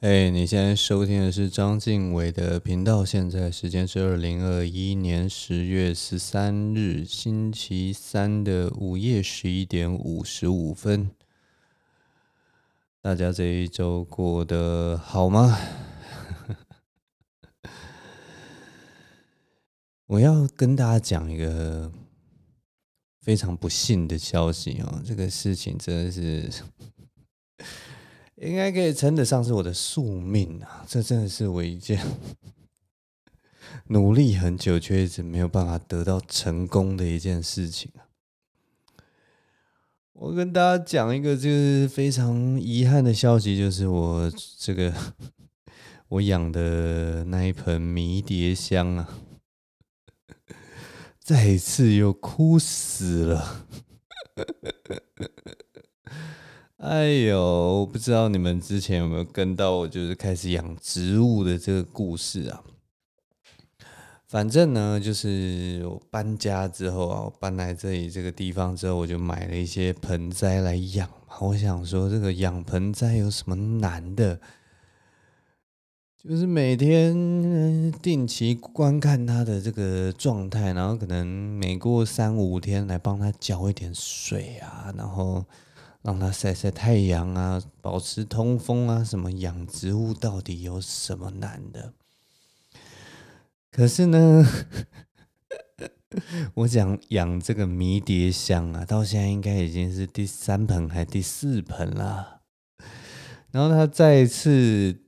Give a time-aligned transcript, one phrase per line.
[0.00, 3.04] 嘿，hey, 你现在收听的是章晋唯的频道。
[3.04, 11.10] 现在时间是二零二一年十月十三日星期三的午夜十一点五十五分。
[13.02, 15.58] 大家这一周过得好吗？
[20.06, 21.90] 我要跟大家讲一个
[23.20, 26.48] 非常不幸的消息哦，这个事情真的是。
[28.40, 30.84] 应该可以称得上是我的宿命啊！
[30.88, 32.00] 这真的是我一件
[33.88, 38.06] 努力很久却一直没有办法得到成功的一件事情啊！
[40.12, 44.94] 我跟大家讲一个就是非常遗憾的消息，就是我这个
[46.08, 49.18] 我养的那一盆迷迭香啊，
[51.18, 53.66] 再一次又枯死了。
[56.78, 62.62] 哎呦，我不知道你们之前有没有跟到我，就是开始养植物的这个故事啊。
[64.28, 71.38] 反正呢，就是我搬家之后啊，搬来这里这个地方之后，我就买了一些盆栽来养嘛。
[71.40, 74.38] 我想说，这个养盆栽有什么难的？
[76.22, 85.44] 就是每天定期观看它的这个状态，然后可能每过三五天来帮它浇一点水啊，然后。
[86.02, 91.92] 让它晒晒太阳啊，保持通风啊，什么养植物到底有什么难的？
[93.70, 94.44] 可是呢，
[96.54, 102.40] 我讲养这个迷迭香啊，到现在应该已经是第三盆还第四盆了。
[103.50, 105.00] 然后它再一次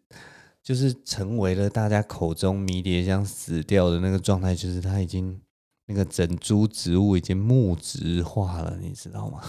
[0.63, 5.41] 就是成为了大家口中迷迭香死掉的那个状态，就是它已经
[5.87, 9.43] 那个整株植物已经木质化了，你知道吗？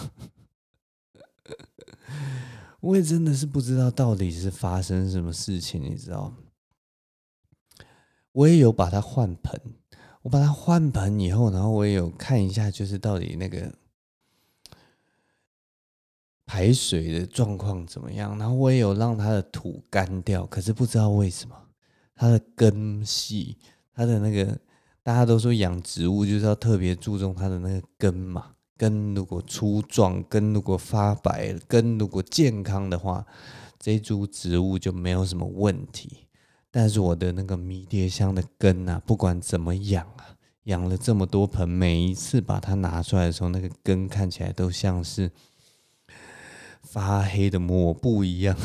[2.81, 6.37] 我也真的是不知道到底是发生什么事情，你知道吗？
[8.31, 9.61] 我也有把它换盆，
[10.21, 13.73] 我把它换盆以后，然后我也有看一下，就是到底那个
[16.45, 18.37] 排水的状况怎么样。
[18.37, 21.55] 然后我也有让它的土干掉，可是不知道为什么
[22.15, 23.57] 它的根系，
[23.93, 24.57] 它的那个
[25.03, 28.55] 大家都说养植物就是要特别注重它的那个根嘛。
[28.81, 33.23] 根如果粗壮，根如果发白，根如果健康的话，
[33.79, 36.25] 这株植物就没有什么问题。
[36.71, 45.29] 但是我的那个迷迭香的根啊，不管怎么养啊，养了这么多盆，每一次把它拿出来的时候，那个根看起来都像是
[46.81, 48.57] 发黑的抹布一样，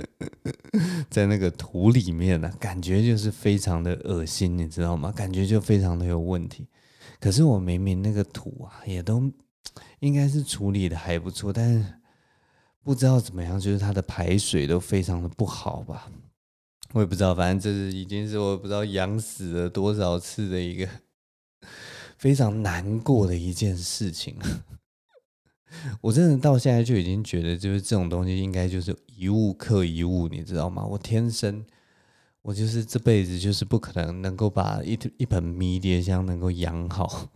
[1.08, 5.10] 在那个土里面呢、啊，感觉就是非常的恶心，你知道吗？
[5.10, 6.66] 感觉就非常的有问题。
[7.20, 9.30] 可是我明明那个土啊，也都
[10.00, 11.84] 应该是处理的还不错，但是
[12.82, 16.10] 不知道怎么样，就是它的排水都非常的不好吧？
[16.92, 20.88] 我也不知道，反正这是已经是我不知道养死了多少次的一个
[22.16, 24.36] 非常难过的一件事情。
[26.00, 30.84] 我真的到现在就已经觉得，就是这种东西应该就是一物克一物，你知道吗？
[30.84, 31.64] 我天生。
[32.42, 37.28] 我就是这辈子就是不可能能够把一一盆迷迭香能够养好。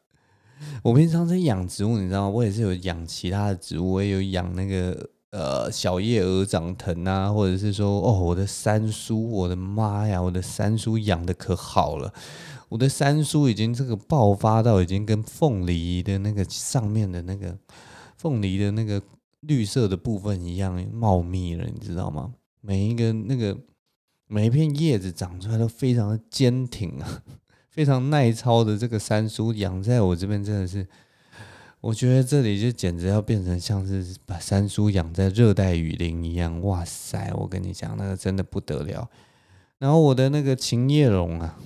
[0.82, 2.28] 我平常在养植物，你知道吗？
[2.30, 12.10] 我也是有养其他的植物，我也有养那个呃小叶鹅掌藤啊，或者是说哦我的三叔，我的妈呀，我的三叔养的可好了，
[12.70, 17.58] 我的三叔已经这个爆发到已经跟凤梨的那个上面的那个
[18.16, 19.02] 凤梨的那个
[19.40, 22.32] 绿色的部分一样茂密了，你知道吗？
[22.62, 23.54] 每一个那个。
[24.28, 27.22] 每一片叶子长出来都非常的坚挺啊，
[27.70, 30.86] 非常耐操的这个山苏养在我这边真的是，
[31.80, 37.32] 我觉得这里就简直要变成像是把山苏养在热带雨林一样，哇塞！
[37.34, 39.08] 我跟你讲，那个真的不得了。
[39.78, 41.56] 然后我的那个琴叶榕啊，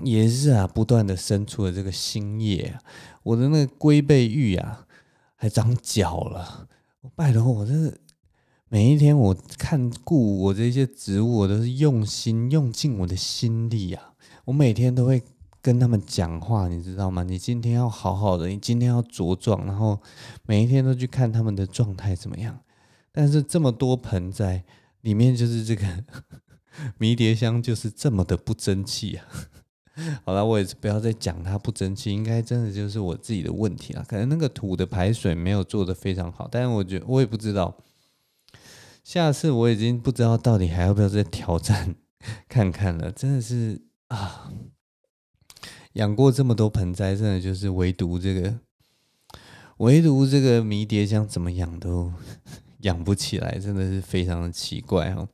[0.00, 2.80] 也是啊，不断的生出了这个新叶啊。
[3.22, 4.86] 我的那个龟背玉啊，
[5.36, 6.68] 还长脚了。
[7.00, 7.72] 我拜托，我这。
[8.72, 14.14] 每一天我看顾我这些植物，我都是用心用尽我的心力啊！
[14.46, 15.22] 我每天都会
[15.60, 17.22] 跟他们讲话，你知道吗？
[17.22, 20.00] 你今天要好好的，你今天要茁壮，然后
[20.46, 22.60] 每一天都去看他们的状态怎么样。
[23.12, 24.64] 但是这么多盆栽
[25.02, 25.86] 里面，就是这个
[26.96, 29.26] 迷迭香就是这么的不争气啊！
[30.24, 34.02] 好了，我也是不要再讲它不争气，应该真的就是我自己的问题了。
[34.08, 37.76] 可能那个土的排水没有做得非常好，但是我觉得我也不知道。
[39.02, 41.96] 下次我已经不知道到底还要不要再挑战
[42.48, 44.52] 看看了，真的是啊，
[45.94, 48.60] 养过这么多盆栽，真的就是唯独这个，
[49.78, 52.12] 唯独这个迷迭香怎么养都
[52.82, 55.28] 养不起来，真的是非常的奇怪哦。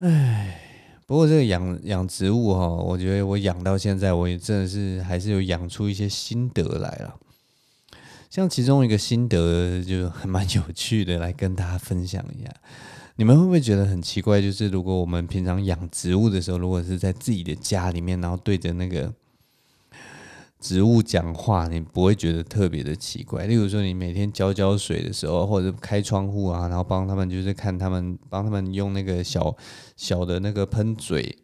[0.00, 0.60] 唉，
[1.06, 7.18] 不过这个养养植物哈，我觉得我养到现在，我也真的是还是有养出一些心得来了。
[8.30, 12.52] 像其中一个心得就还蛮有趣的，来跟大家分享一下。
[13.16, 14.40] 你们会不会觉得很奇怪？
[14.40, 19.12] 就是如果我们平常养植物的时候，如果是在自己的家里面，然后对着那个。
[20.60, 23.46] 植物讲话，你不会觉得特别的奇怪。
[23.46, 29.56] 例如说，你每天浇浇水的时候，或者开窗户啊，然后帮他们，就是看他们，帮他们用那个小
[29.96, 31.38] 小的那个喷嘴。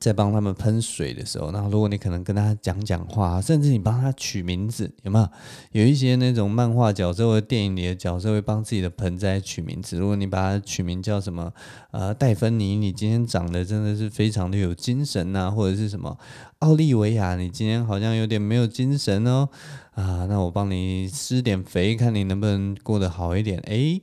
[0.00, 5.28] 在帮他们喷水的时候，然后如果你可能跟他讲讲话，甚至你帮他取名字，有没有？
[5.70, 9.96] 有一些那种漫画角色或者电影里的角色会帮自己的盆栽取名字。
[9.96, 11.52] 如果你把它取名叫什么，
[11.92, 16.18] 呃，戴芬妮，你今天长得真的是非常的有精神呐，或者是什么，
[16.58, 19.48] 奥利维亚，你今天好像有点没有精神哦，
[19.94, 23.60] 啊，那我帮你施点肥，看你能不能过得好一点。
[23.60, 24.02] 诶，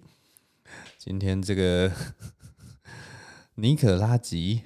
[0.98, 1.92] 今天这个
[3.56, 4.62] 尼可拉吉。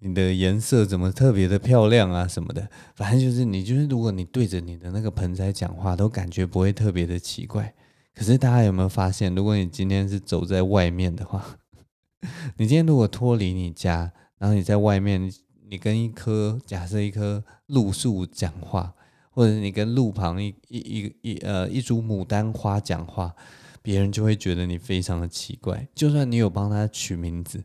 [0.00, 2.28] 你的颜色怎么特别的漂亮啊？
[2.28, 7.74] 什么的，反正就是你，就是如果你对着你的那个盆栽讲话，都感觉不会特别的奇怪。
[8.14, 11.58] 可是大家有没有发现，如果你今天是走在外面的话，
[12.56, 15.32] 你今天如果脱离你家，然后你在外面，
[15.68, 18.94] 你跟一棵假设一棵路树讲话，
[19.30, 23.34] 或者你跟路旁一一一一呃一株牡丹花讲话，
[23.82, 25.88] 别人就会觉得你非常的奇怪。
[25.94, 27.64] 就算你有帮他取名字。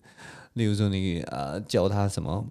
[0.53, 2.45] 例如说你，你啊叫他什么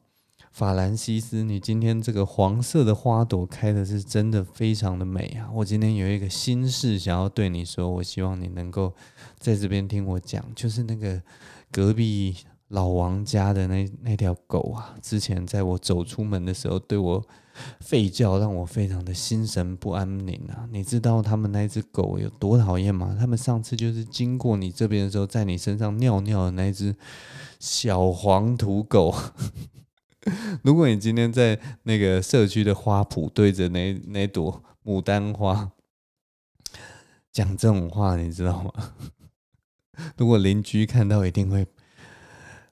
[0.50, 1.44] 法兰西斯？
[1.44, 5.48] 你今天这个黄色的花朵开的是真的非常的美啊！
[5.54, 8.94] 我今天有一个心事想要对你说，我希望你能够
[9.38, 10.44] 在这边听我讲。
[10.54, 11.22] 就是那个
[11.70, 12.36] 隔壁
[12.70, 17.24] 老王家的那那条狗啊，之前在我走出门的时候对我
[17.80, 20.66] 吠叫，让我非常的心神不安宁啊！
[20.72, 23.16] 你知道他们那只狗有多讨厌吗？
[23.16, 26.96] 他们上次就是经过你这边的时候，在你身上尿尿的那只。
[27.62, 29.14] 小黄土狗，
[30.64, 35.70] 如果你今天在那个社区的花圃对着那那朵牡丹花
[37.30, 38.72] 讲这种话，你知道吗？
[40.16, 41.66] 如果邻居看到，一定会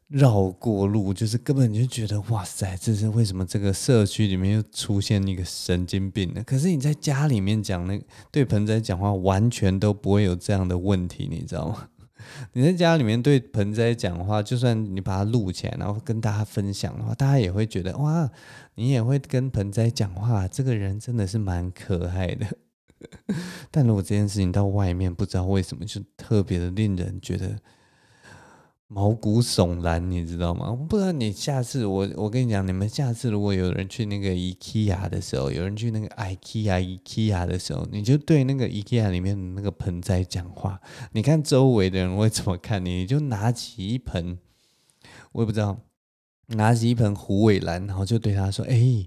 [0.08, 6.42] 绕过路，就是根本就觉得哇塞，这是为什么这个社区里面又出现一个神经病呢？
[6.46, 8.00] 可是你在家里面讲那
[8.30, 11.90] 对盆栽讲话，完全都不会有这样的问题，你知道吗？
[12.54, 18.30] 你在家里面对盆栽讲话，就算你把它录起来，然后跟大家分享的话，大家也会觉得哇，
[18.76, 22.46] 你也会跟盆栽讲话，这个人真的是蛮可爱的。
[23.70, 27.58] 但如果这件事情到外面，不知道为什么就特别的令人觉得。
[28.90, 30.72] 毛骨悚然，你知道吗？
[30.88, 40.80] 不知道你下次我我跟你讲，你们下次如果有人去那个 IKEA 的时候，有人去那个 IKEA IKEA 的时候，你就对那个 IKEA 里面的那个盆栽讲话，
[41.12, 43.00] 你看周围的人会怎么看你？
[43.00, 44.38] 你就拿起一盆，
[45.32, 45.80] 我也不知道，
[46.46, 49.06] 拿起一盆虎尾兰，然后就对他说：“哎、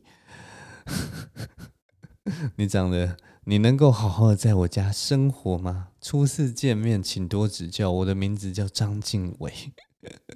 [2.57, 5.87] 你长得。”你能够好好的在我家生活吗？
[5.99, 7.89] 初次见面，请多指教。
[7.89, 9.51] 我的名字叫张静伟。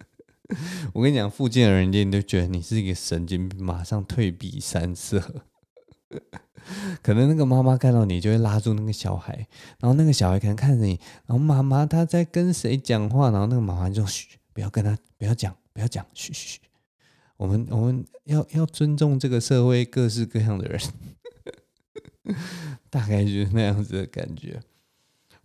[0.93, 5.43] 我跟你讲，附近的人一定都觉得你是一个神经病，马上退避三舍。
[7.03, 9.47] 可能那个妈妈看到你，就会拉住那个小孩，
[9.79, 16.59] 然后那个小孩可能看着你，然后妈妈她在跟谁讲话，然后那个妈妈就嘘，不要跟他，不要讲，不要讲，嘘嘘嘘。
[17.37, 20.81] 我们我们要要尊重这个社会各式各样的人。
[22.89, 24.59] 大概就是那样子的感觉，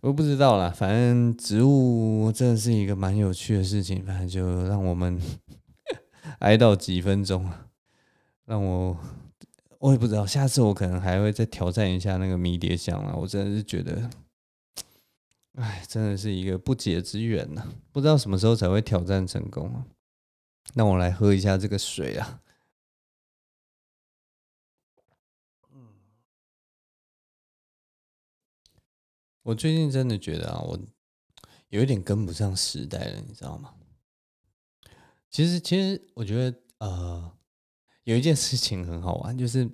[0.01, 0.69] 我不知道啦。
[0.69, 5.21] 反正植物真的是一个蛮有趣的事情，反正就让我们
[6.39, 7.49] 挨到几分钟，
[8.45, 8.97] 让我
[9.79, 10.25] 我也不知道。
[10.25, 13.15] 下次我可能还会再挑战一下那个迷迭香啊！
[13.15, 14.09] 我真的是觉得，
[15.55, 19.85] 哎，真的是一个不解之缘呐，不知道什么时候才会挑战成功啊。
[20.73, 22.41] 那我来喝一下这个水啊。
[29.43, 30.79] 我最近真的觉得啊，我
[31.69, 33.73] 有一点跟不上时代了，你知道吗？
[35.29, 37.31] 其实，其实我觉得，呃，
[38.03, 39.65] 有一件事情很好玩，就是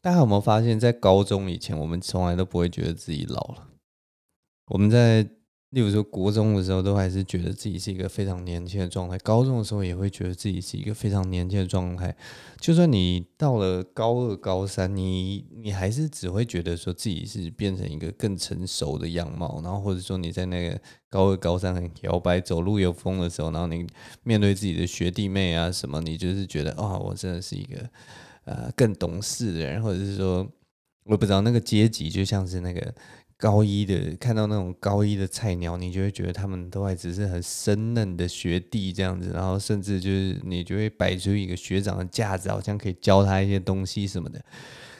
[0.00, 3.68] 大家有没有发现，在高中以前，我们从来都不会觉得自己老了。
[4.66, 5.30] 我们在。
[5.70, 12.12] 例如说，国中的时候都还是觉得自己是一个非常年轻的状态，高中的时候也会觉得自己是一个非常年轻的状态。
[12.58, 19.60] 就算你到了高二、高三，你你还是只会觉得说自己是变成一个更成熟的样貌。
[19.62, 23.86] 然后或者说你在那个高二、高三很摇摆、走路有风的时候，然后你
[24.24, 27.88] 面对自己的学弟妹啊什么，你就是觉得啊、我真的是一个
[28.44, 30.44] 呃更懂事的人，或者是说
[31.04, 32.92] 我不知道那个阶级就像是那个。
[33.40, 44.44] 高一的看到那种高一的菜鸟，你就会觉得他们都还只是很生嫩的学弟这样子，然后甚至就是你就会摆出一个学长的架子，好像可以教他一些东西什么的。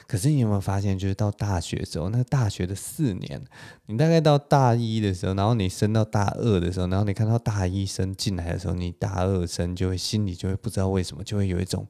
[0.07, 3.41] 可是你有没有发现，就是到大学的时候，那大学的四年，
[3.85, 11.87] 你大概到大一的时候，然后你升到大二的时候，然后你看到大一生进来的时候，你大二生就会心里就会不知道为什么就会有一种，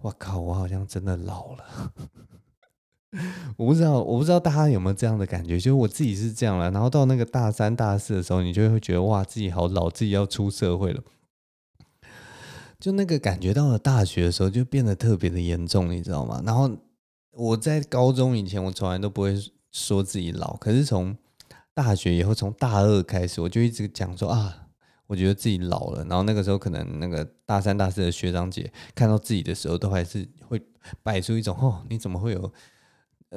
[0.00, 1.92] 我靠，我好像真的老了。
[3.56, 6.70] 我不知道，我不知道大家有没有这样的感觉，就是我自己是这样了。
[6.70, 11.02] 然后到那个大三、大四的时候，你就会觉得哇，自己好老，自己要出社会了。
[12.78, 16.42] 就那个感觉到了大学的时候，就变得特别的严重，你知道吗？
[16.44, 16.70] 然后
[17.32, 19.34] 我在高中以前，我从来都不会
[19.72, 21.16] 说自己老，可是从
[21.72, 24.66] 大学以后，从大二开始，我就一直讲说啊，
[25.06, 26.04] 我觉得自己老了。
[26.04, 30.60] 然后那个时候，可能那个大三、大四的学长姐看到自己的时候，都还是会
[31.02, 32.52] 摆出一种哦，你怎么会有？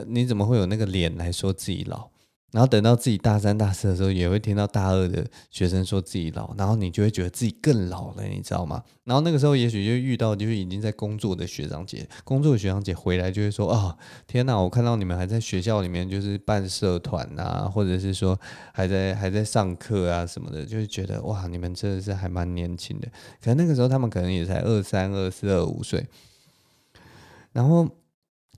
[0.08, 2.10] 你怎么会有那个脸来说自己老？
[2.52, 8.84] 然后等到自己大三、大四的时候，也会听到大二的学生说自己老，然后你就会觉得自己更老了，你知道吗？
[9.04, 14.58] 然后那个时候，也许就遇到就是已经在工作的学长姐，工作的学长姐回来就会说：“哦，天哪！
[14.58, 18.36] 我看到你们还在学校里面就是办社团啊，或者是说
[18.74, 23.08] 还在还在上课啊什么的，就会觉得哇，你们真的是还蛮年轻的。
[23.44, 26.08] 可能那个时候他们可能也才二三、二四、二五岁，
[27.52, 27.88] 然后。”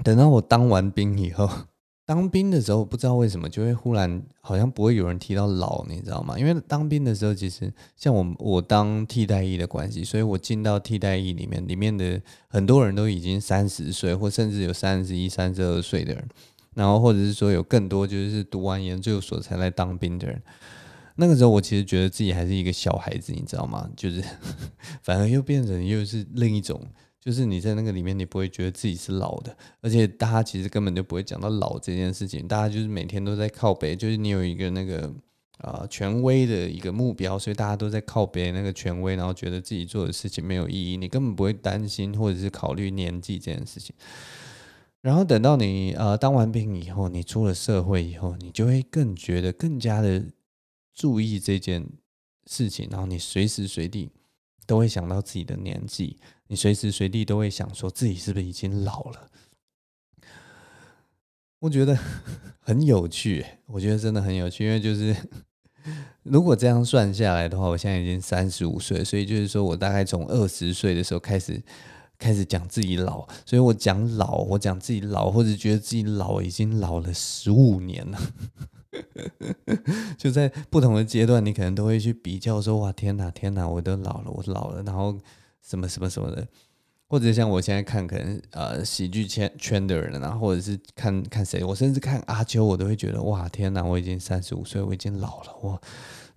[0.03, 1.49] 等到我当完兵以后，
[2.05, 6.37] 当兵的时候不知道为什么就会忽然好像不会有人提到老，你知道吗？
[6.37, 16.27] 因为当兵的时候，其实像我我当替代役的关系，所以我进到替代役里面，里面的很多人都已经三十岁，或甚至有三十一、三十二岁的人，
[16.73, 20.41] 然后或者是说有更多就是读完研究所才来当兵的人。
[21.15, 23.87] 那个时候我其实觉得自己还是一个小孩子，你知道吗？
[23.95, 24.23] 就是
[25.03, 26.81] 反而又变成又是另一种。
[27.21, 35.05] 就是你在那个里面，你不会觉得自己是老的，而且大家其实根本就不会讲到老这件事情，大家就是每天都在靠北，就是你有一个那个
[35.59, 43.95] 啊、呃、权威的一个目标，所以大家都在靠北那个权威，然后觉得自己做的事情没有意义，你根本不会担心或者是考虑年纪这件事情。
[45.01, 50.25] 然后等到你呃当完兵以后，你出了社会以后，你就会更觉得更加的
[50.91, 51.87] 注意这件
[52.47, 54.09] 事情，然后你随时随地
[54.65, 56.17] 都会想到自己的年纪。
[56.51, 59.29] 你随时随地都会想说自己是不是已经老了？
[61.59, 61.97] 我觉得
[62.59, 65.15] 很有趣，我觉得真的很有趣，因为就是
[66.23, 71.63] 如果这样算下来的话，我现在已经三十五岁，所以就是说我大概从二十岁的时候开始
[72.17, 78.19] 开始讲自己老，所以我讲老，我讲自己老，或者觉得自己老已经老了十五年了，
[80.19, 85.17] 就在不同的阶段，你可能都会去比较说，哇，天哪，天哪，我都老了，我老了，然后。
[85.61, 86.47] 什么什么什么的，
[87.07, 95.81] 或者像我现在看可能呃喜剧圈圈的人，然后或者是看看谁，我甚至看阿秋，我都会觉得哇天哪，我已经三十五岁，我已经老了，我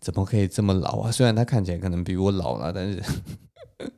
[0.01, 1.11] 怎么可以这么老啊？
[1.11, 3.03] 虽然他看起来可能比我老了，但是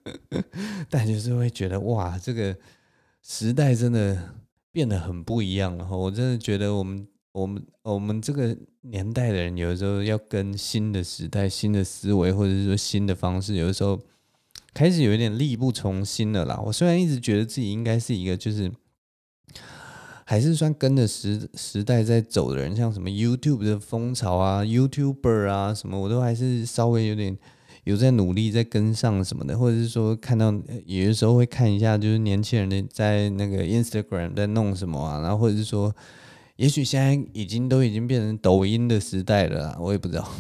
[0.88, 2.56] 但就是会觉得哇，这个
[3.22, 4.34] 时代真的
[4.70, 5.88] 变得很不一样了。
[5.90, 13.98] 我真的觉得我们我们我们这个年代的人，有的时候要跟新的时代、新的思维，或者是说新的方式，有的时候。
[14.76, 16.60] 开始有一点力不从心了啦。
[16.66, 18.70] 我虽然一直觉得自己应该是一个，就是
[20.26, 27.34] 还是算跟着时时代在走的人，像什么 YouTube 的风潮啊、YouTuber 啊什么，我都还是稍微有点
[27.84, 30.52] 有在努力在跟上什么的，或者是说看到
[30.84, 35.96] 有的时候会看一下，就是年轻人的在那个 Instagram 在弄什么啊，然后或者是说，
[36.56, 40.30] 也许现在已经都已经变成抖音的时代了，我也不知道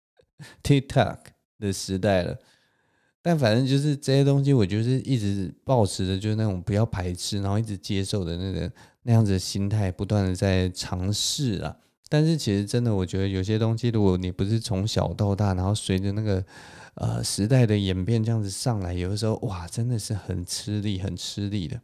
[0.64, 1.18] TikTok
[1.58, 2.38] 的时代了。
[3.26, 8.70] 但反正就是这些东西，我就是一直保持着就是那种不要排斥，然后一直接受的那个
[9.04, 11.74] 那样子的心态，不断的在尝试啊。
[12.10, 16.44] 但是其实真的，我觉得有些东西，如果你不是从小到大，然后随着那个
[16.96, 21.80] 呃时代的演变这样子上来，有的时候哇，真的是很吃力，很吃力的。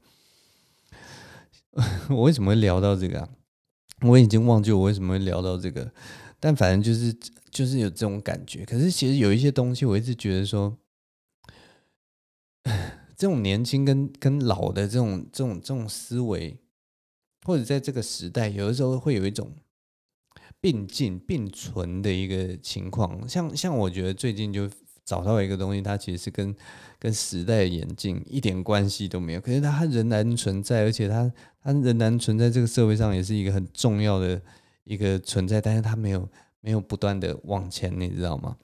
[2.11, 3.29] 我为什么会聊到这个啊？
[4.03, 5.91] 我已经忘记我为什么会聊到这个，
[6.39, 7.17] 但反正就是
[7.51, 8.63] 就是有这种感觉。
[8.67, 10.77] 可是其实有一些东西，我一直觉得说。
[13.17, 16.59] 这种年轻跟跟老的这种这种这种思维，
[17.45, 19.53] 或者在这个时代，有的时候会有一种
[20.61, 23.29] 并进并存的一个情况。
[23.29, 24.69] 像像我觉得最近就
[25.05, 26.55] 找到一个东西，它其实是跟
[26.99, 34.41] 跟时代的演进一点关系都没有，可是它仍然存在，而且它它仍然存在这个社会上，也是一个很重要的
[34.85, 35.61] 一个存在。
[35.61, 36.29] 但是它没有
[36.61, 38.57] 没有不断的往前，你知道吗？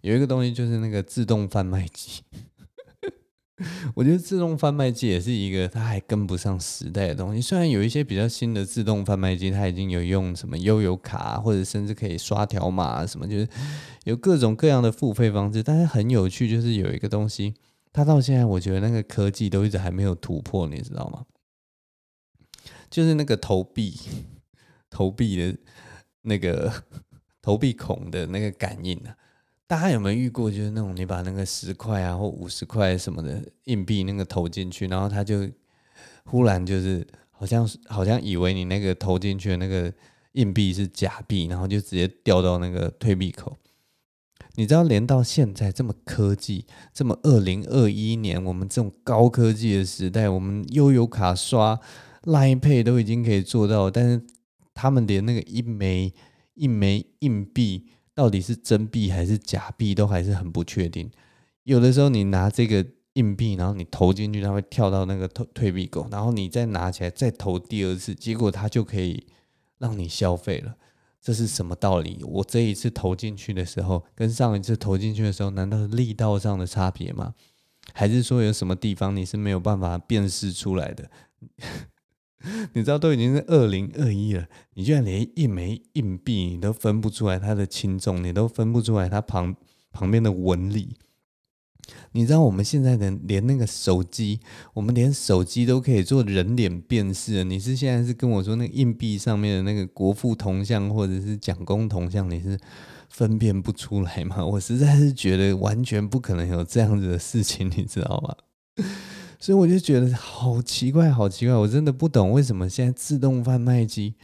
[0.00, 2.22] 有一个东西就是那个自动贩卖机。
[3.94, 7.40] 我觉得自动贩卖机也是一个，它还跟不上时代的东西。
[7.40, 13.48] 虽然有一些比较新的自动贩卖机，它已经有用什么悠游卡，或者甚至可以刷条码什么，就是
[14.04, 15.62] 有各种各样的付费方式。
[15.62, 17.54] 但是很有趣，就是有一个东西，
[17.92, 21.24] 它到现在我觉得那个科技都一直还没有突破，你知道吗？
[22.90, 23.94] 就是那个投币、
[24.90, 25.56] 投币的
[26.22, 26.72] 那个
[27.40, 29.16] 投币孔的那个感应啊。
[29.66, 30.50] 大家有没有遇过？
[30.50, 35.48] 就是那种你把那个十块啊或五十块什么的硬币那个投进去，然后它就
[36.24, 39.92] 忽然就是好像好像以为你那个投进去的那个
[40.32, 43.56] 硬币是假币，然后就直接掉到那个退币口。
[44.56, 51.80] 你知道，连到现在这么科技，这么二零二一年，我们这种高科技的时代，我们悠游卡刷
[52.24, 54.22] Line Pay 都已经可以做到，但是
[54.74, 56.12] 他们连那个一枚
[56.52, 57.86] 一枚硬币。
[58.14, 61.10] 到底是真币还是假币，都还是很不确定。
[61.64, 69.26] 有的时候你拿这个硬币，然后你投进去，它会跳到那个退退币口，然后你再拿起来再投第二次，结果它就可以
[69.78, 70.76] 让你消费了。
[71.20, 72.22] 这是什么道理？
[72.22, 77.34] 我这一次投进去的时候，跟上一次投进去的时候，难道是力道上的差别吗？
[77.92, 81.10] 还是说有什么地方你是没有办法辨识出来的？
[82.74, 89.54] 你知道都已经是二零二一了，你居然连一枚硬币你都分不出来它的轻重，你都分不出来它旁
[89.92, 90.96] 旁边的纹理。
[92.12, 94.40] 你知道我们现在的连那个手机，
[94.72, 97.44] 我们连手机都可以做人脸辨识。
[97.44, 102.58] 你是现在是跟我说那个硬币上面的那个国父铜像或者是蒋公铜像，你是
[103.10, 104.44] 分辨不出来吗？
[104.46, 108.86] 我实在是觉得完全不可能有这样子的事情，你知道吗？
[109.44, 114.14] 所以我就觉得好奇怪，好奇怪，我真的不懂为什么现在自动贩卖机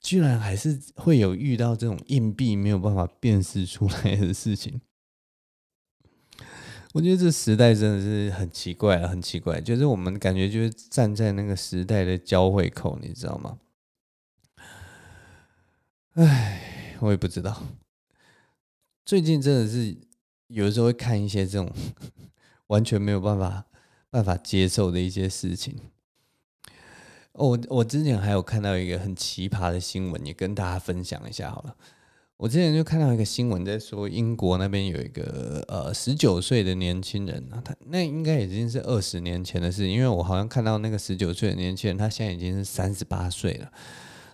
[0.00, 4.80] 居然还是会有遇到这种硬币没有办法辨识出来的事情。
[6.94, 13.58] 我觉得这时代真的是很奇怪啊，很奇怪，就是我们感觉就是站在那个时代的交汇口，你知道吗？
[16.12, 17.60] 唉，我也不知道。
[19.04, 19.96] 最近真的是
[20.46, 21.68] 有的时候会看一些这种
[22.68, 23.66] 完全没有办法。
[24.10, 25.76] 办法接受的一些事情。
[27.32, 31.76] 哦，我我之前还有看到一个很奇葩的新闻，也跟大家分享一下好了。
[32.36, 43.70] 我之前就看到一个新闻，在说英国那边有一个呃十九岁的年轻人啊，他那应该已经是二十年前的事，因为我好像看到那个十九岁的年轻人，他现在已经是三十八岁了。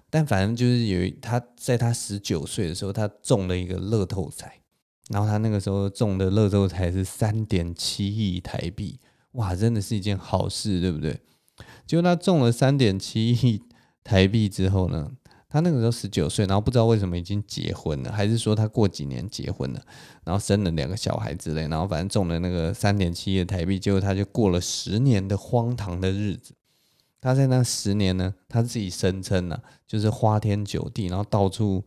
[0.09, 4.61] 但反正就是有他在他十九岁的时候，他中了一个乐透彩，
[5.11, 9.01] 然后他那个时候中的乐透彩是三点七亿台币。
[9.37, 11.19] 哇，真的是一件好事，对不对？
[11.87, 13.63] 结果他中了三点七亿
[14.05, 15.11] 台币之后呢，
[15.49, 19.81] 他那个时候十九岁，然后不知道为什么已经结婚了，还是说他过几年结婚了，
[20.25, 26.55] 然后生了两个小孩之类，然后反正中了那个三点七亿的台币，结果他就过了十年的荒唐的日子。
[27.21, 31.85] 他在那十年呢，他自己声称呢，就是花天酒地，然后到处。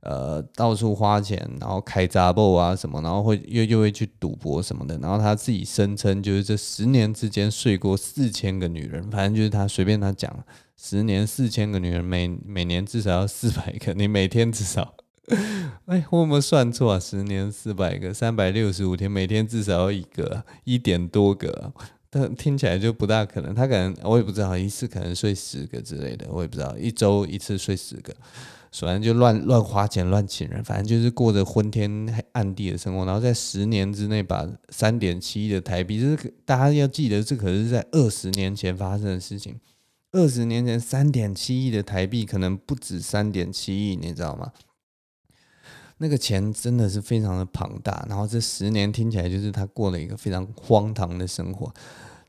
[0.00, 10.44] 呃，到处花钱，然后开杂报啊什么，然后会又又会去赌博什么的，然后他自己声称就是这十年之间睡过四千个女人，反正就是他随便他讲，
[10.76, 14.94] 十年四千个女人，每每年至少要四百个，你每天至少，
[15.86, 17.00] 哎，我有没有算错啊？
[17.00, 21.72] 十年四百个，三百六十五天，每天至少要一个，一点多个，
[22.08, 23.52] 但听起来就不大可能。
[23.52, 28.14] 他可能我也不知道，一次可能睡十个之类的，我也不知道，一周一次睡十个。
[28.72, 33.04] 反正就乱乱花钱、乱请人，反正就是过着昏天暗地的生活。
[33.04, 39.58] 然后在十年之内把三点七亿的台币，就是大家要记得，这可是在二十年前发生的事情。
[40.12, 44.52] 二十年前三点七亿的台币可能不止三点七亿，你知道吗？
[45.98, 48.06] 那个钱真的是非常的庞大。
[48.08, 51.72] 然后这十年听起来就是他过了一个非常荒唐的生活。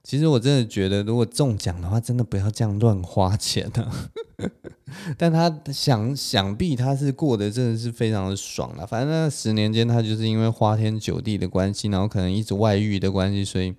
[0.10, 4.10] 其实我真的觉得，如果中奖的话，真的不要这样乱花钱啊。
[5.20, 8.88] 但他想想必他是过得真的是非常的爽了。
[8.88, 13.76] 反正那十年间，他就是因为花天酒地的关系，然后可能一直外遇的关系，所以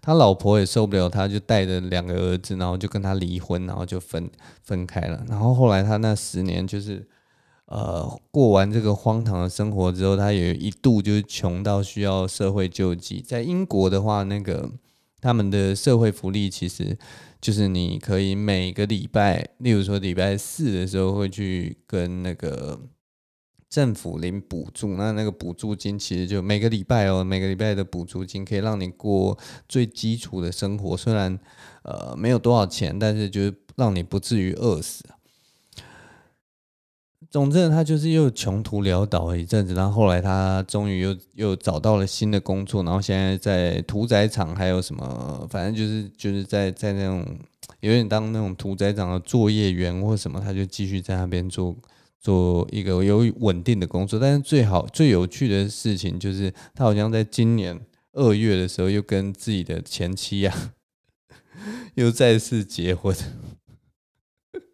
[0.00, 4.30] 他老婆也受不了他，就带着两个儿子，然后就跟他离婚，然后就分
[4.62, 5.24] 分开了。
[5.28, 7.04] 然后后来他那十年就是
[7.64, 13.20] 呃过完这个荒唐的生活之后，他也一度就是穷到需要社会救济。
[13.20, 14.70] 在英国的话，那个。
[15.26, 16.96] 他们的社会福利其实
[17.40, 22.80] 就是你可以每个礼拜，例如说礼拜四的时候会去跟那个
[23.68, 29.36] 政府领补助，那那个补助金其实就每个礼拜哦，每个礼拜的补助金可以让你过
[29.68, 31.36] 最基础的生活，虽然
[31.82, 35.04] 呃没有多少钱，但是就是让你不至于饿死。
[37.30, 47.26] 总之，他就是又穷途潦倒了一阵子，然后后来他终于又又找到了新的工作，然后现在在屠宰场，还有什么，反正就是就是在在那种
[47.80, 51.76] 有点当那种屠宰场的作业员或什么，他就继续在那边做
[52.20, 54.18] 做一个有稳定的工作。
[54.18, 57.78] 但是最好最有趣的事情就是，他好像在今年
[58.12, 60.72] 二月的时候又跟自己的前妻啊
[61.96, 63.14] 又再次结婚。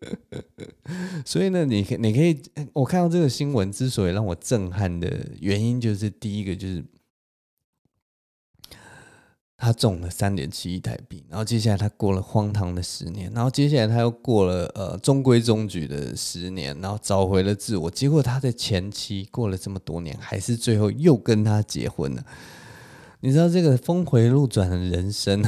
[1.24, 2.40] 所以呢，你可你可以，
[2.72, 6.84] 我看到这个新闻之所以让我震撼的原因，就是第一个就是
[9.56, 17.90] 他中了三点七亿台币，然后接下来他过了荒唐的十年，然后接下来他又过了呃中规中矩的十年，然后找回了自我。
[17.90, 22.24] 结果他的前妻过了这么多年，还是最后又跟他结婚了。
[23.20, 25.44] 你知道这个峰回路转的人生？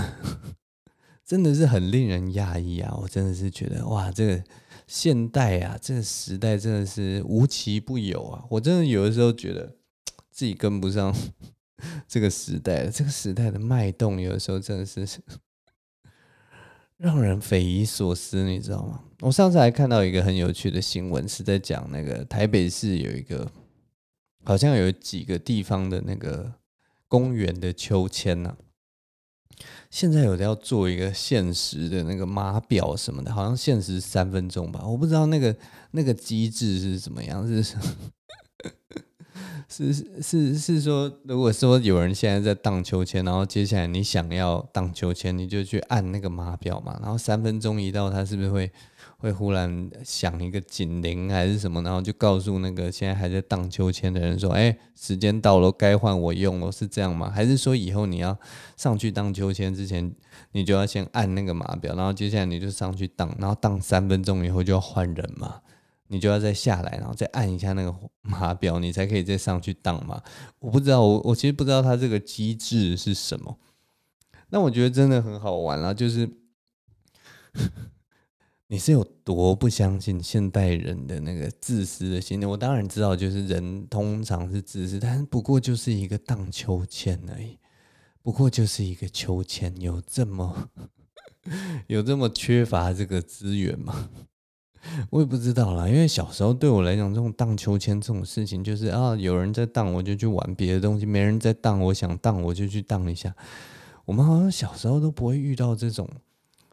[1.24, 2.94] 真的是很令人讶异啊！
[3.00, 4.44] 我真的是觉得哇，这个
[4.86, 8.44] 现代啊，这个时代真的是无奇不有啊！
[8.50, 9.74] 我真的有的时候觉得
[10.30, 11.14] 自己跟不上
[12.06, 15.06] 这个时代，这个时代的脉动，有的时候真的是
[16.98, 19.04] 让人匪夷所思，你知道吗？
[19.20, 23.50] 我上次还看到一个很有趣的新闻，是在讲那个台北市有一个
[24.44, 26.52] 好像有几个地方的那个
[27.08, 28.63] 公园的秋千呢、啊。
[29.94, 35.54] 现在有的要做一个限时的那个码表什么的，好像限时三分钟吧，我不知道那个
[35.92, 37.76] 那个机制是怎么样，是
[39.68, 48.70] 是是是说，如果说有人现在在荡秋千，然后接下来你想要荡秋千，你就去按那个码表嘛，然后三分钟一到，它是不是会？
[49.18, 57.30] 会忽然响一个警铃还是什么，然后就告诉那个现在还在荡秋千的人说：“哎，时间到了，该换我用了，是这样吗？
[57.30, 58.36] 还是说以后你要
[58.76, 60.14] 上去荡秋千之前，
[60.52, 65.60] 你就要先按那个码表，然后接下来你就上去荡，然后荡三分钟以后就要换人嘛？
[66.08, 70.22] 你就要再下来，然后再按一下那个码表，你才可以再上去荡嘛？
[70.58, 73.58] 我不知道，我我其实不知道它这个机制是什么。
[74.50, 76.28] 那我觉得真的很好玩啦，就是。
[78.68, 82.46] 你是有多不相信现代人的那个自私的心理？
[82.46, 87.58] 我当然知道，就是人通常是自私，但是不过就是一个荡秋千而已，
[88.22, 90.70] 不过就是一个秋千，有这么
[91.86, 94.10] 有这么缺乏这个资源吗？
[95.10, 103.34] 我也不知道啦，因为小时候对我来讲，这种荡秋千这种事情，就是啊，有人在荡，我就去玩别的东西；没人在荡，我想荡，我就去荡一下。
[104.04, 106.08] 我们好像小时候都不会遇到这种。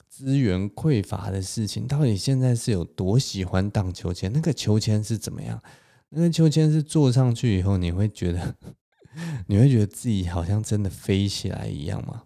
[0.09, 4.31] 资源匮乏的事情，到底现在是有多喜欢荡秋千？
[4.33, 5.59] 那个秋千是怎么样？
[6.09, 8.55] 那个秋千是坐上去以后，你会觉得，
[9.47, 12.23] 你会觉得自己好像真的飞起来一样吗？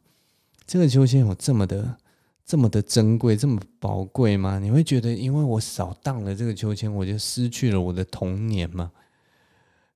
[0.65, 1.97] 这个秋千有这么的、
[2.45, 4.59] 这么的珍贵、这么宝贵吗？
[4.59, 8.91] 你会觉得，因为我少荡了这个秋千，我就失去了我的童年吗？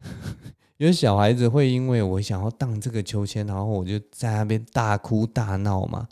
[0.77, 6.07] 有小孩子会因为我想要荡这个秋千，然后我就在那边大哭大闹吗？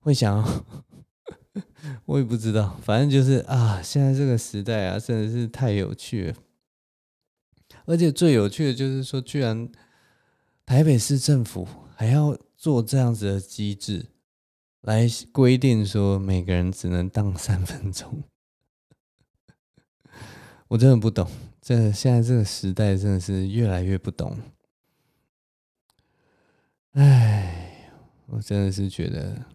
[0.00, 0.44] 会想，
[2.04, 6.34] 我也不知道，反正就是啊，现在这个时代啊，真的是太有趣了。
[7.86, 9.70] 而且最有趣的就是说，居然
[10.66, 14.04] 台北市政府还要做这样子的机制，
[14.82, 18.22] 来规定说每个人只能荡三分钟。
[20.68, 24.38] 我真的不懂，这现在这个时代真的是越来越不懂。
[26.92, 27.90] 哎，
[28.26, 29.46] 我真的是觉得。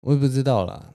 [0.00, 0.94] 我也不知道啦，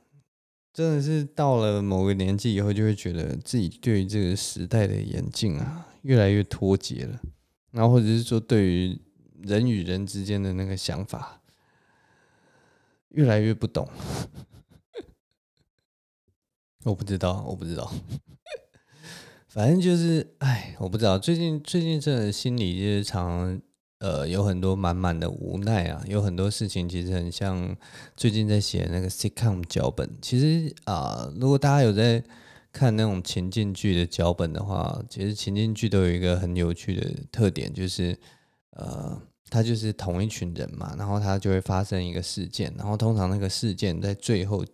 [0.74, 7.22] 真的是到了某个年纪以后，就会觉得自己对于这个时代的眼镜啊，越来越脱节了。
[7.70, 9.00] 然后或者是说，对于
[9.44, 11.40] 人与人之间的那个想法，
[13.16, 13.90] 越来越不懂。
[16.86, 17.92] 我不知道，我不知道。
[19.48, 21.18] 反正就是，哎，我不知道。
[21.18, 23.60] 最近最近真的心里就是常。
[24.00, 27.76] 呃，有很多满满的无奈啊，有很多事情其实很像
[28.16, 30.08] 最近在写那个 sitcom 脚本。
[30.22, 32.22] 其实啊、如果大家有在
[32.74, 38.20] 看那种情境剧的脚本的话，其实情境剧都有一个很有趣的特点，就是
[38.72, 44.66] 呃，它就是同一群人嘛，然后它就会发生一个事件，然后通常那个事件在最后，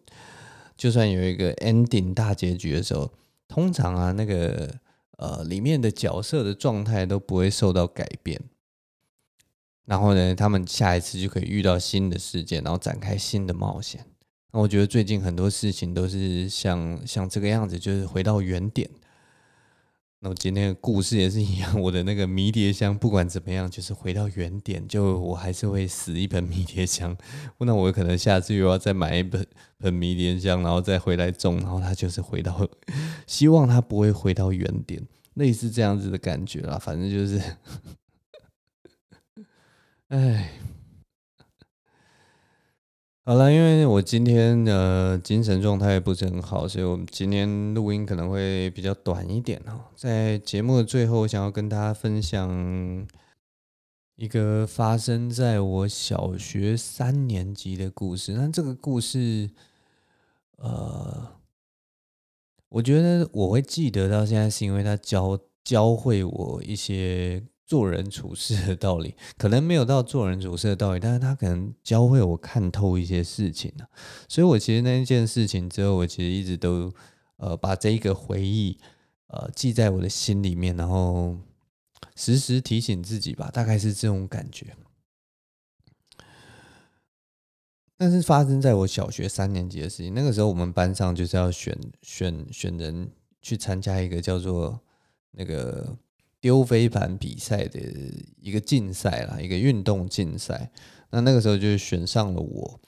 [0.78, 3.12] 就算有一个 ending 大结局的时候，
[3.48, 4.74] 通常啊，那个
[5.18, 8.42] 呃里面的角色的状态都不会受到改变。
[9.86, 14.06] 然后呢，他们下一次就可以遇到新的事件，然后展开新的冒险。
[14.54, 18.90] 那我觉得最近很多事情都是像像这个样子，就是回到原点。
[20.24, 27.18] 那我今天的故事也是一样， 我的那个迷迭香不管怎么样，就是回到原点，就我还是会死一盆迷迭香。
[27.58, 29.44] 那我可能下次又要再买一盆
[29.80, 32.70] 盆迷迭香，然后再回来种，然后它就是回到，
[33.26, 35.02] 希望它不会回到原点，
[35.34, 36.78] 类似这样子的感觉啦。
[36.78, 37.42] 反正就是，
[40.10, 40.52] 哎。
[43.24, 49.80] 好了，因为我今天的精神状态不是很好，所以我们今天录音可能会比较短一点哦。
[49.96, 53.08] 在节目的最后，我想要跟大家分享
[54.16, 58.34] 一个发生在我小学三年级的故事。
[58.34, 59.52] 那这个故事，
[60.58, 61.34] 呃，
[62.70, 67.44] 我觉得我会记得到现在，是因为他教教会我一些。
[67.72, 73.72] 做人处事的道理，可能没有到做人处事的道理，但是他可能教会我看透一些事情，
[74.28, 76.92] 所以我其实那一件事情之后，我其实一直都
[77.38, 78.78] 呃把这一个回忆
[79.28, 81.38] 呃记在我的心里面，然后
[82.14, 84.76] 时时提醒自己吧，大概是这种感觉。
[87.96, 93.10] 但是发生在我小学三年级的事情，那个时候我们班上就是要选选选人
[93.42, 94.78] 去参加一个叫做
[95.32, 95.96] 那个。
[96.42, 97.80] 丢飞盘比赛的
[98.42, 100.72] 一个竞赛啦，一个运动竞赛。
[101.12, 102.80] 那那个时候就选上了我。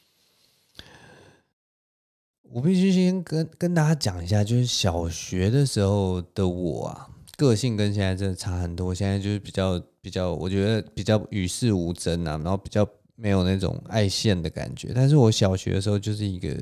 [2.52, 8.94] 我必须先跟跟大家讲一下，就是小学的时候的我啊，个性跟现在真的差很多。
[8.94, 14.92] 现在就是比较比较，我觉得比较与世无争啊，然后比较没有那种爱现的感觉。
[14.94, 16.56] 但是我小学的时候就是一个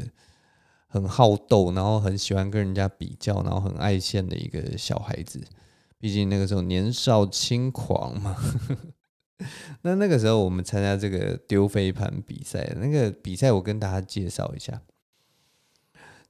[0.88, 5.42] 很好斗，然后很喜欢跟人家比较，然后很爱现的一个小孩子。
[6.02, 8.36] 毕竟那个时候年少轻狂嘛，
[9.84, 14.82] 那那个时候我们参加这个丢飞盘比赛，那个比赛我跟大家介绍一下，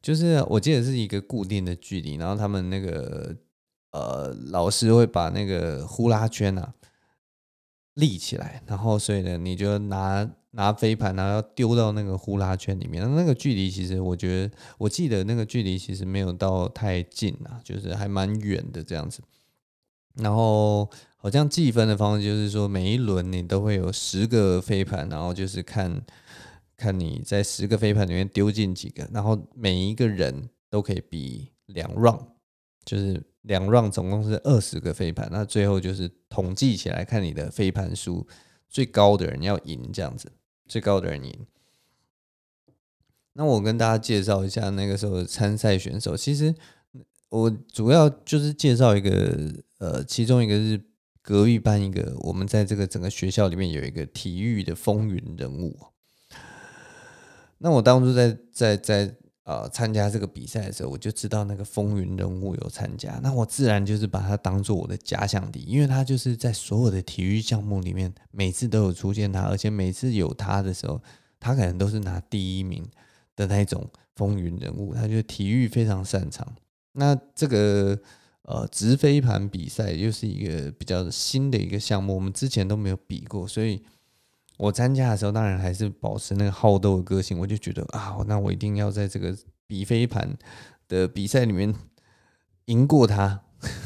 [0.01, 3.33] 就是我记得是一个固定的距离，然后他们那个
[3.91, 6.73] 呃老师会把那个呼啦圈啊
[7.93, 19.21] 立起来，然后所以呢你就拿拿飞盘，然后要丢到那个呼啦圈里面，那个距离其实我觉得我记得那个距离其实没有到太近啊，就是还蛮远的这样子。
[20.15, 26.01] 然后好像计分的方式就是说，每一轮你都会有十个飞盘，然后就是看
[26.75, 32.25] 看你在十个飞盘里面丢进几个，然后每一个人都可以比两 round，
[32.83, 38.27] 就是两 round 总共是二十个飞盘，那最后就是统计起来看你的飞盘数
[38.67, 40.31] 最高的人要赢这样子，
[40.67, 41.47] 最高的人赢。
[43.33, 46.53] 那我跟大家介绍一下那个时候参赛选手，其实。
[47.31, 49.37] 我主要就是介绍一个，
[49.79, 50.79] 呃，其中一个是
[51.21, 55.79] 隔壁班一个，我们在这个整个学校里面有一个体育的风云人物。
[57.57, 71.01] 那我当初在在在呃参加这个比赛的时候，我就知道那个风云人物有参加，那我自然就是把他当做我的假想敌，因为他就是在所有的体育项目里面，每次都有出现他，而且每次有他的时候，
[71.39, 72.85] 他可能都是拿第一名
[73.37, 76.53] 的那种风云人物，他就体育非常擅长。
[76.93, 77.97] 那这个
[78.43, 83.81] 呃掷飞盘比赛又是一个比较新的一个项目，我们之前都没有比过，所以
[84.57, 89.35] 我参加的时候当然还是保持那个好斗的个性，我就觉得啊，那我一定要在这个
[89.67, 90.37] 比飞盘
[90.87, 91.73] 的比赛里面
[92.65, 93.43] 赢过他，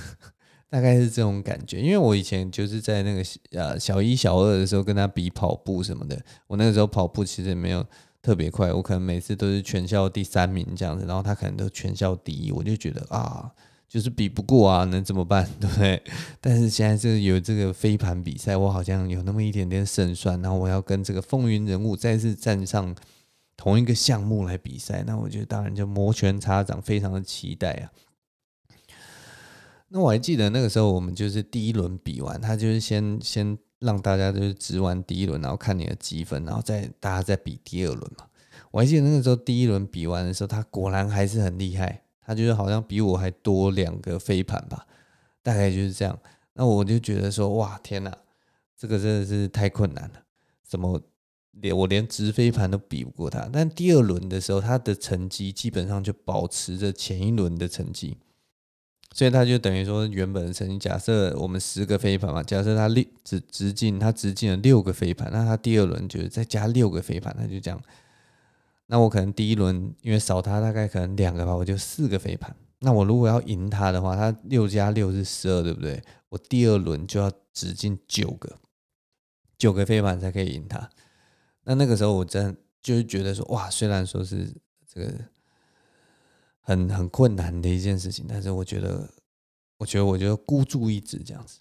[0.70, 1.80] 大概是这种感觉。
[1.80, 7.86] 因为我以前就是在那个呃小一小二的时候跟他比跑步什么的，我那个时候跑步其实也没有。
[8.26, 13.52] 特别快，我可能每次都是全校第三名这样子，然后他可能都全校第一，我就觉得啊，
[13.88, 16.02] 就是比不过啊，能怎么办， 对不对？
[16.42, 22.96] 但是现在是有这个飞盘比赛，我好像有那么一点点胜算，然后我要跟这个风云人物再次站上
[23.56, 27.92] 同一个项目来比赛，那我觉得当然就摩拳擦掌，非常的期待啊。
[29.90, 33.56] 那我还记得那个时候，我们就是第一轮比完，他就是先先。
[33.80, 38.26] 让大家就是值完第一轮，然后看你的积分，然后再大家再比第二轮嘛。
[38.72, 44.86] 我还记得那个时候第一轮比完的时候，他果然还是很厉害，他就是好像比我还多两个飞盘吧，
[45.42, 46.18] 大概就是这样。
[46.54, 48.18] 那我就觉得说，哇，天哪，
[48.78, 50.24] 这个真的是太困难了，
[50.64, 51.02] 怎么
[51.52, 53.50] 连我连直飞盘都比不过他？
[53.52, 58.18] 但第二轮的时候，他的成绩基本上就保持着前一轮的成绩。
[59.18, 67.82] 所以他就等于说，原本的成绩，假设我们十个飞盘嘛，假设他六只直径，他直径了六个飞盘，那他第二轮就是再加六个飞盘，他就这样。
[68.88, 72.54] 那我可能第一轮因为少他大概可能两个吧，我就四个飞盘。
[72.80, 76.04] 那我如果要赢他的话，他六加六是十二，对不对？
[76.28, 78.58] 我第二轮就要直径九个，
[79.58, 80.90] 九个飞盘才可以赢他。
[81.64, 84.54] 那那个时候我真就是觉得说，哇，虽然说是
[84.94, 85.14] 这个。
[86.66, 89.08] 很很困难的一件事情，但是我觉得
[89.78, 91.60] 我觉得我就孤注一掷这样子。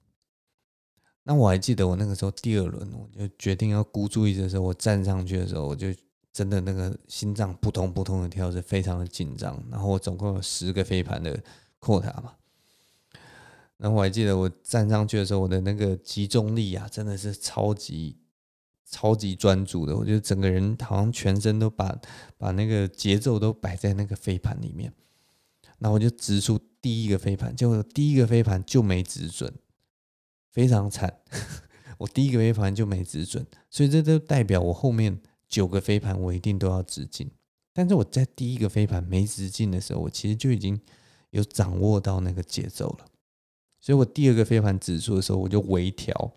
[1.23, 5.89] 那我还记得我那个时候第二轮，我就决定要孤注一掷的时候，我站上去的时候，我就
[6.33, 9.63] 真的那个心脏扑通扑通的跳，是非常的紧张。
[9.71, 11.39] 然后我总共有十个飞盘的
[11.79, 12.33] 扣塔嘛。
[13.77, 18.17] 然后我还记得我站上去的时候，我的那个集中力啊，真的是超级
[18.91, 19.97] 超级专注的。
[19.97, 21.99] 我觉得整个人好像全身都把
[22.37, 24.93] 把那个节奏都摆在那个飞盘里面。
[25.79, 29.53] 然后我就掷出第一个飞盘，结果第一个飞盘就没掷准，
[30.51, 31.21] 非常惨。
[31.99, 37.31] 我第一个飞盘就没掷准，所以这就代表我后面九个飞盘我一定都要掷进。
[37.73, 40.81] 但是我在第一个飞盘没掷进的时候，我其实就已经
[41.31, 43.07] 有掌握到那个节奏了。
[43.81, 46.33] 所以我第二个飞盘掷出的时候，我就微调，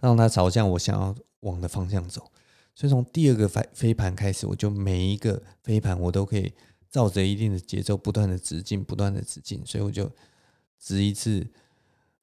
[0.00, 2.30] 让它朝向我想要往的方向走。
[2.74, 6.52] 所以从第二个飞飞盘开始，我就每一个飞盘我都可以
[6.90, 9.60] 照着一定的节奏不断的直进，不断的直进。
[9.66, 10.10] 所以我就
[10.78, 11.46] 直一次，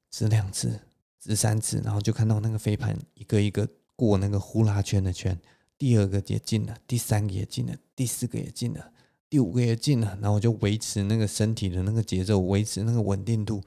[0.10, 0.80] 直两次，
[1.20, 5.38] 直三次，然后就看到那个飞盘一个一个过那个呼啦圈的圈，
[5.78, 8.92] 第二个也进了，第三个也进了，第四个也进了，
[9.30, 10.18] 第五个也进了。
[10.22, 13.62] 然后我就维持那个身体的那个节奏，维持那个稳定度。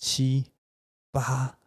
[0.00, 0.44] 七、
[1.10, 1.58] 八、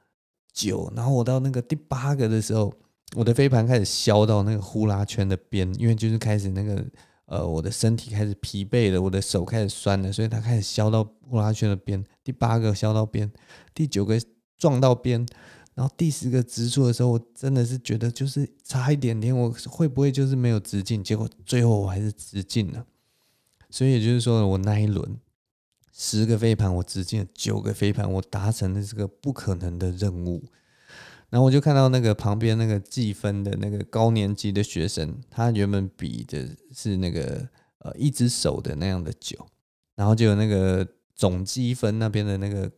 [0.54, 2.74] 九，然后我到那个第八个的时候，
[3.16, 6.86] 我的飞盘开始削到那个呼啦圈的边，因为就是开始那个
[7.26, 12.04] 呃，我的身体开始疲惫了，我的手开始酸了，所以它开始削到呼啦圈的边。
[12.24, 13.32] 第八个削到边，
[13.74, 14.20] 第九个
[14.58, 15.26] 撞到边，
[15.74, 21.04] 然后第十个直出的时候，我真的是觉得就是差一点点，我会不会就是没有直进？
[21.04, 22.86] 结果最后我还是直进了，
[23.70, 25.18] 所以也就是说，我那一轮。
[25.94, 30.44] 十个飞盘，我直进了九个飞盘，我达成了这个不可能的任务。
[31.32, 39.48] 然后我就看到那个旁边那个计分的那个高年级的学生，他原本比的是那个呃一只手的那样的九，
[39.96, 42.72] 然后就有那个总积分那边的那个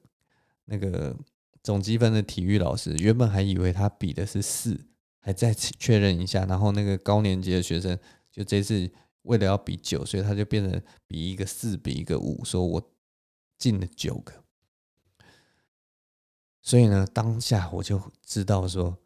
[0.66, 1.14] 那个
[1.62, 4.80] 总积分的体育老师，原本还以为他比的是四，
[5.20, 6.46] 还再确认一下。
[6.46, 8.00] 然后那个高年级的学生
[8.32, 8.90] 就这次
[9.24, 12.90] 为了要比九，所以他就变成比一个四，比一个五，说我。
[13.60, 14.43] 进了九个，
[16.66, 18.98] 所以呢，当下我就知道说，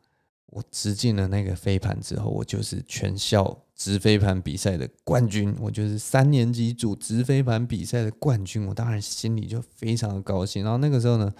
[0.45, 10.63] 我掷进了那个飞盘之后，我就是全校掷飞盘比赛的冠军，我就是三年级组掷飞盘比赛的冠军，我当然心里就非常的高兴。
[10.63, 11.33] 然后那个时候呢，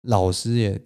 [0.00, 0.80] 老师也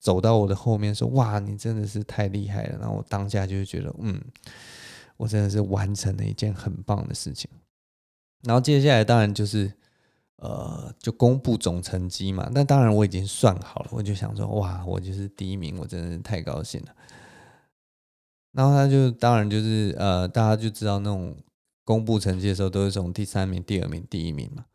[0.00, 4.20] 走到我的后面说：“哇，你真的是太厉害了！”然后我当下就觉得，嗯，
[5.16, 7.48] 我真的是完成了一件很棒的事情。
[8.42, 9.72] 然后接下来当然就是。
[10.44, 12.50] 呃，就公布总成绩嘛。
[12.52, 16.94] 那当然我已经算好了，我就想说，哇，我就是第一名，我真的是太高兴了。
[18.52, 21.34] 然后他就当然就是呃，大家就知道那种
[21.82, 24.66] 公布成绩的时候，都是从第三名、第二名、第一名嘛，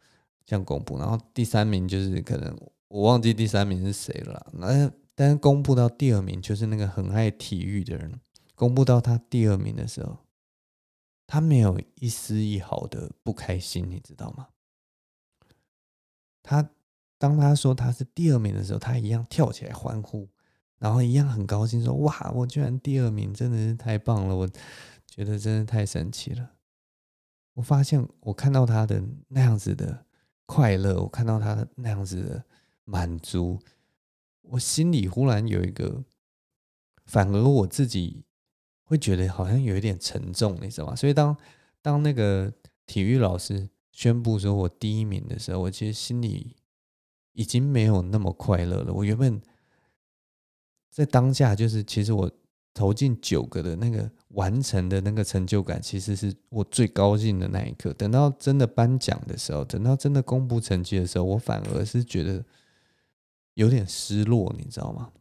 [0.44, 0.98] 这样公布。
[0.98, 4.48] 然后第三名就是可能我忘记第三名是谁了。
[4.54, 8.20] 那但是公布到第二名，就是那个很爱体育的人，
[8.56, 10.18] 公布到他第二名的时候，
[11.28, 14.48] 他没有一丝一毫的不开心，你知道吗？
[16.42, 16.70] 他
[17.18, 20.28] 当他说他是第二名的时候，他一样跳起来欢呼，
[20.78, 24.36] 然后一样很高兴说：“哇，我居然第二名，真的是太棒了！
[24.36, 24.50] 我
[25.06, 26.52] 觉得真的太神奇了。”
[27.56, 30.06] 我发现我看到他的那样子的
[30.46, 32.46] 快乐，我看到他的那样子的
[32.86, 33.60] 满足，
[34.42, 36.06] 我心里忽然有一个，
[37.06, 38.24] 反而我自己
[38.84, 40.96] 会觉得好像有一点沉重，你知道吗？
[40.96, 41.36] 所以当
[41.82, 42.54] 当那个
[42.86, 43.70] 体育老师。
[44.00, 46.56] 宣布说我第一名的时候，我其实心里
[47.34, 48.94] 已经没有那么快乐了。
[48.94, 49.42] 我原本
[50.90, 52.32] 在当下，就是其实我
[52.74, 57.92] 投进九个的那个完成的那个成就感，其实是我最高兴的那一刻。
[57.92, 62.42] 等到真的颁奖的时候，等到真的公布成绩的时候，我反而是觉得
[63.56, 65.12] 有点失落，你知道吗？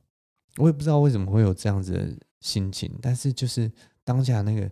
[0.58, 3.72] 我也不知道为什么会有这样子的心情，但是就是
[4.04, 4.70] 当下那个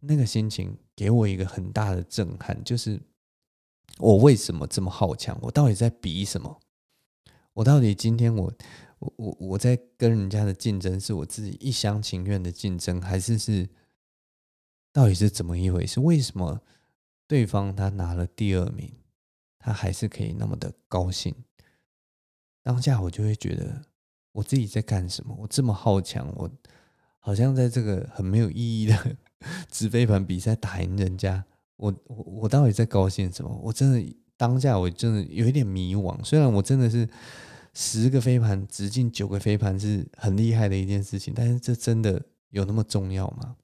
[0.00, 3.00] 那个心情给我一个很大的震撼，就是。
[3.98, 5.38] 我为什么这么好强？
[5.42, 6.60] 我到底在比什么？
[7.52, 8.52] 我到底今天我
[8.98, 13.68] 我我我在跟人家的竞争，是我自己一厢情愿的竞争，还是是
[14.92, 16.00] 到底是怎么一回事？
[16.00, 16.60] 为什么
[17.28, 18.92] 对方他拿了第二名，
[19.58, 21.32] 他还是可以那么的高兴？
[22.62, 23.82] 当下我就会觉得
[24.32, 25.36] 我自己在干什么？
[25.38, 26.50] 我这么好强，我
[27.20, 29.16] 好像在这个很没有意义的
[29.70, 31.44] 纸飞盘比赛打赢人家。
[31.76, 33.60] 我我我到底在高兴什么？
[33.62, 36.22] 我真的当下我真的有一点迷惘。
[36.24, 37.08] 虽然我真的是
[37.72, 43.56] 十个飞盘直进九个飞盘是很厉害的一件事情，但是这真的有那么重要吗？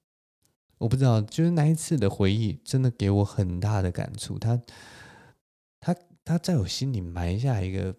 [0.77, 1.21] 我不知道。
[1.21, 4.37] 就是那一次的回忆真的给我很大的感触。
[4.37, 4.61] 他
[5.79, 5.95] 他
[6.25, 7.95] 他在我心里埋下一个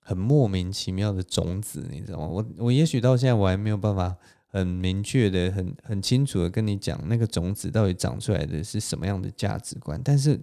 [0.00, 2.26] 很莫名其妙的种子，你知道吗？
[2.26, 4.16] 我我也许到现在我还没有办法
[4.50, 10.40] 很明确的、很很清楚的跟你讲那个种子到底长出来的是什么样的价值观，但是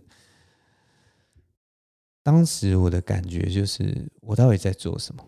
[2.23, 5.23] 当时我的感觉就是，我到底在做什么？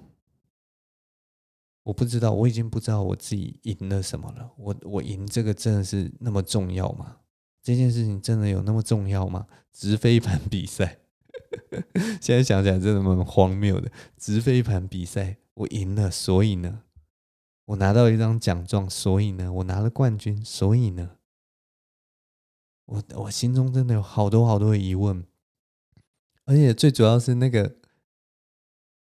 [1.84, 4.52] 我不知道，我已经不知道我自己赢了什么了。
[4.58, 7.18] 我我赢这个真的是那么重要吗？
[7.64, 9.48] 这件事情真的有那么重要吗？
[9.72, 11.00] 直飞盘比赛，
[12.22, 13.92] 现在想起来真的蛮荒谬的。
[14.18, 16.84] 直飞盘比赛，我赢了，所以呢，
[17.70, 21.18] 我拿到一张奖状，所以呢，我拿了冠军，所以呢，
[22.86, 25.24] 我我心中真的有好多好多的疑问，
[26.46, 27.78] 而且最主要是那个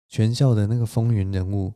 [0.07, 1.75] 全校的那个风云人物，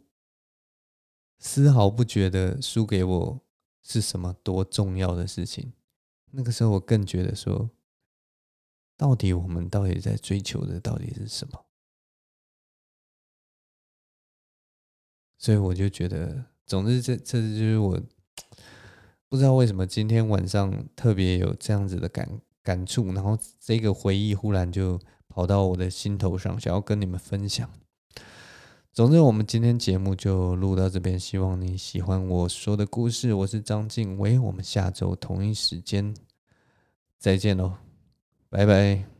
[1.39, 3.41] 丝毫不觉得输给我
[3.82, 5.72] 是什么多重要的事情。
[6.30, 7.68] 那个时候我更觉得说，
[8.97, 11.66] 到底我们到底在追求的到底是什么？
[15.37, 18.01] 所以我就觉得，总之这这就是我
[19.29, 22.29] 不知道为什么今天晚上特别有这样子的感
[22.62, 24.99] 感触，然后这个回忆忽然就
[25.29, 27.71] 跑到我的心头上，想要跟你们分享。
[28.93, 33.35] 总之，我们今天节目就录到这边，希望你喜欢我说的故事。
[33.35, 36.14] 我是张晋唯，我们下周同一时间
[37.19, 37.75] 再见喽，
[38.49, 39.16] 拜拜。